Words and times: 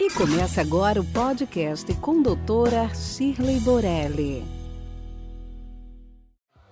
E 0.00 0.08
começa 0.08 0.62
agora 0.62 0.98
o 0.98 1.04
podcast 1.04 1.92
com 1.96 2.22
doutora 2.22 2.88
Shirley 2.94 3.60
Borelli. 3.60 4.42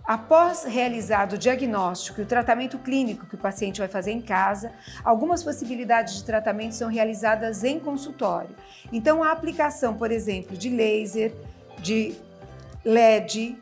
Após 0.02 0.64
realizado 0.64 1.34
o 1.34 1.38
diagnóstico 1.38 2.22
e 2.22 2.24
o 2.24 2.26
tratamento 2.26 2.78
clínico 2.78 3.26
que 3.26 3.34
o 3.34 3.38
paciente 3.38 3.80
vai 3.80 3.86
fazer 3.86 4.12
em 4.12 4.22
casa, 4.22 4.72
algumas 5.04 5.42
possibilidades 5.42 6.14
de 6.16 6.24
tratamento 6.24 6.74
são 6.74 6.88
realizadas 6.88 7.64
em 7.64 7.78
consultório. 7.78 8.56
Então, 8.90 9.22
a 9.22 9.30
aplicação, 9.30 9.92
por 9.92 10.10
exemplo, 10.10 10.56
de 10.56 10.70
laser, 10.70 11.34
de 11.82 12.14
LED, 12.82 13.58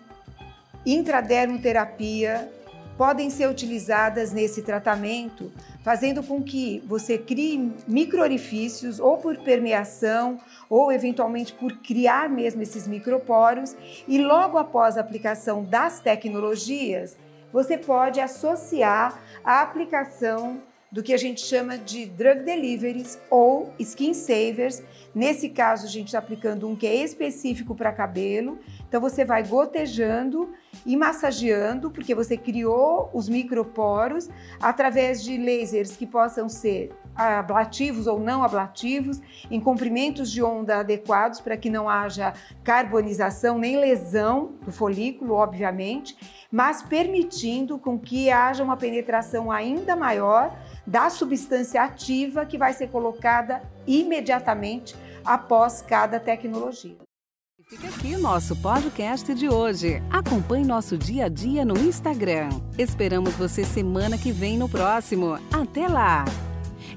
intradermoterapia, 0.86 2.48
podem 2.96 3.30
ser 3.30 3.48
utilizadas 3.48 4.32
nesse 4.32 4.62
tratamento, 4.62 5.52
fazendo 5.82 6.22
com 6.22 6.42
que 6.42 6.82
você 6.86 7.18
crie 7.18 7.72
microorifícios 7.86 8.98
ou 8.98 9.18
por 9.18 9.36
permeação 9.38 10.40
ou 10.68 10.90
eventualmente 10.90 11.52
por 11.52 11.72
criar 11.78 12.28
mesmo 12.28 12.62
esses 12.62 12.86
microporos 12.86 13.76
e 14.08 14.18
logo 14.18 14.58
após 14.58 14.96
a 14.96 15.00
aplicação 15.00 15.62
das 15.62 16.00
tecnologias, 16.00 17.16
você 17.52 17.78
pode 17.78 18.20
associar 18.20 19.20
a 19.44 19.62
aplicação 19.62 20.60
do 20.90 21.02
que 21.02 21.12
a 21.12 21.16
gente 21.16 21.40
chama 21.40 21.76
de 21.76 22.06
drug 22.06 22.42
deliveries 22.42 23.18
ou 23.28 23.72
skin 23.78 24.14
savers. 24.14 24.82
Nesse 25.14 25.48
caso, 25.48 25.86
a 25.86 25.90
gente 25.90 26.08
está 26.08 26.18
aplicando 26.18 26.68
um 26.68 26.76
que 26.76 26.86
é 26.86 26.94
específico 26.94 27.74
para 27.74 27.92
cabelo. 27.92 28.58
Então, 28.88 29.00
você 29.00 29.24
vai 29.24 29.42
gotejando 29.42 30.54
e 30.86 30.96
massageando, 30.96 31.90
porque 31.90 32.14
você 32.14 32.36
criou 32.36 33.10
os 33.12 33.28
microporos 33.28 34.30
através 34.60 35.22
de 35.22 35.36
lasers 35.36 35.96
que 35.96 36.06
possam 36.06 36.48
ser 36.48 36.92
ablativos 37.16 38.06
ou 38.06 38.20
não 38.20 38.44
ablativos, 38.44 39.20
em 39.50 39.58
comprimentos 39.58 40.30
de 40.30 40.42
onda 40.42 40.80
adequados 40.80 41.40
para 41.40 41.56
que 41.56 41.70
não 41.70 41.88
haja 41.88 42.34
carbonização 42.62 43.58
nem 43.58 43.78
lesão 43.78 44.52
do 44.62 44.70
folículo, 44.70 45.34
obviamente, 45.34 46.16
mas 46.52 46.82
permitindo 46.82 47.78
com 47.78 47.98
que 47.98 48.30
haja 48.30 48.62
uma 48.62 48.76
penetração 48.76 49.50
ainda 49.50 49.96
maior 49.96 50.56
da 50.86 51.10
substância 51.10 51.82
ativa 51.82 52.46
que 52.46 52.58
vai 52.58 52.72
ser 52.72 52.88
colocada 52.88 53.62
imediatamente 53.86 54.94
após 55.24 55.82
cada 55.82 56.20
tecnologia. 56.20 57.05
Fica 57.68 57.88
aqui 57.88 58.16
nosso 58.16 58.54
podcast 58.54 59.34
de 59.34 59.48
hoje. 59.48 60.00
Acompanhe 60.08 60.64
nosso 60.64 60.96
dia 60.96 61.24
a 61.24 61.28
dia 61.28 61.64
no 61.64 61.76
Instagram. 61.76 62.50
Esperamos 62.78 63.34
você 63.34 63.64
semana 63.64 64.16
que 64.16 64.30
vem 64.30 64.56
no 64.56 64.68
próximo. 64.68 65.36
Até 65.52 65.88
lá! 65.88 66.24